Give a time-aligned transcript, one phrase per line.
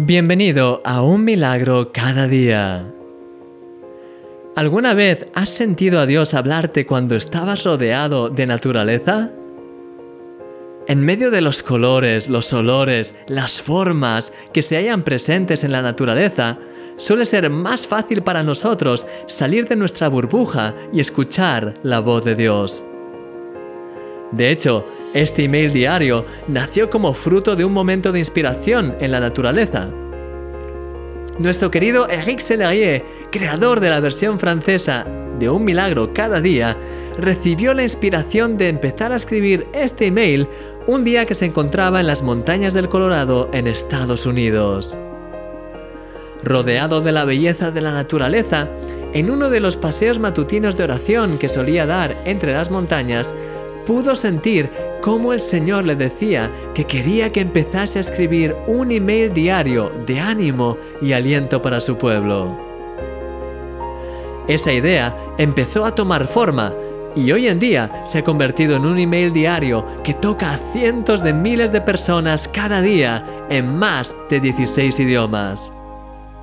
[0.00, 2.86] Bienvenido a Un Milagro cada día.
[4.54, 9.32] ¿Alguna vez has sentido a Dios hablarte cuando estabas rodeado de naturaleza?
[10.86, 15.82] En medio de los colores, los olores, las formas que se hallan presentes en la
[15.82, 16.58] naturaleza,
[16.94, 22.36] suele ser más fácil para nosotros salir de nuestra burbuja y escuchar la voz de
[22.36, 22.84] Dios.
[24.30, 24.84] De hecho,
[25.14, 29.88] este email diario nació como fruto de un momento de inspiración en la naturaleza.
[31.38, 35.06] Nuestro querido Eric Sellerier, creador de la versión francesa
[35.38, 36.76] de Un Milagro cada día,
[37.18, 40.46] recibió la inspiración de empezar a escribir este email
[40.86, 44.98] un día que se encontraba en las montañas del Colorado en Estados Unidos.
[46.42, 48.68] Rodeado de la belleza de la naturaleza,
[49.14, 53.34] en uno de los paseos matutinos de oración que solía dar entre las montañas,
[53.86, 54.70] pudo sentir
[55.08, 60.20] cómo el Señor le decía que quería que empezase a escribir un email diario de
[60.20, 62.54] ánimo y aliento para su pueblo.
[64.48, 66.74] Esa idea empezó a tomar forma
[67.16, 71.24] y hoy en día se ha convertido en un email diario que toca a cientos
[71.24, 75.72] de miles de personas cada día en más de 16 idiomas.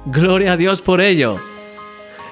[0.08, 1.38] Gloria a Dios por ello.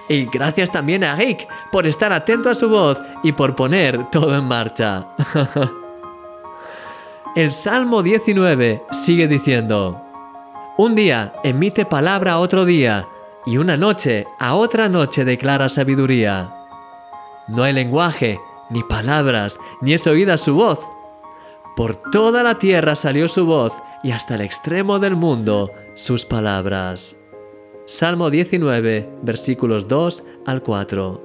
[0.09, 4.35] Y gracias también a Rick por estar atento a su voz y por poner todo
[4.35, 5.05] en marcha.
[7.35, 9.99] El Salmo 19 sigue diciendo,
[10.77, 13.07] Un día emite palabra a otro día,
[13.47, 16.53] y una noche a otra noche declara sabiduría.
[17.47, 18.39] No hay lenguaje,
[18.69, 20.79] ni palabras, ni es oída su voz.
[21.75, 23.73] Por toda la tierra salió su voz,
[24.03, 27.17] y hasta el extremo del mundo sus palabras.
[27.85, 31.21] Salmo 19, versículos 2 al 4.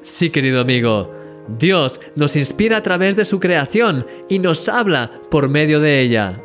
[0.00, 1.10] Sí, querido amigo,
[1.48, 6.40] Dios nos inspira a través de su creación y nos habla por medio de ella.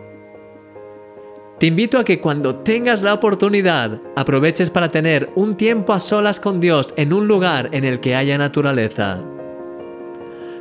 [1.60, 6.40] Te invito a que cuando tengas la oportunidad aproveches para tener un tiempo a solas
[6.40, 9.22] con Dios en un lugar en el que haya naturaleza.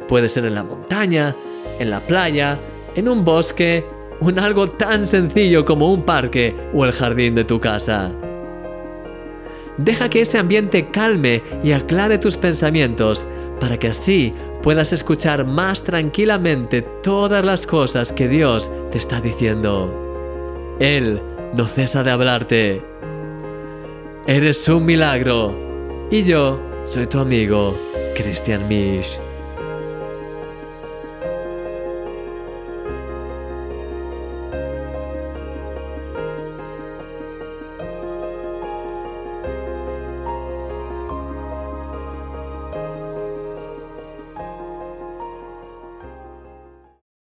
[0.09, 1.35] Puede ser en la montaña,
[1.79, 2.59] en la playa,
[2.95, 3.85] en un bosque
[4.21, 8.13] un algo tan sencillo como un parque o el jardín de tu casa.
[9.79, 13.25] Deja que ese ambiente calme y aclare tus pensamientos
[13.61, 14.33] para que así
[14.63, 20.77] puedas escuchar más tranquilamente todas las cosas que Dios te está diciendo.
[20.81, 21.21] Él
[21.57, 22.83] no cesa de hablarte.
[24.27, 25.55] Eres un milagro
[26.11, 27.77] y yo soy tu amigo,
[28.17, 29.21] Christian Misch.